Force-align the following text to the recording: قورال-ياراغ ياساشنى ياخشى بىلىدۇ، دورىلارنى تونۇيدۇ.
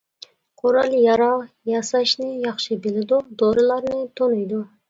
قورال-ياراغ 0.61 1.43
ياساشنى 1.73 2.31
ياخشى 2.47 2.79
بىلىدۇ، 2.87 3.23
دورىلارنى 3.43 4.03
تونۇيدۇ. 4.21 4.69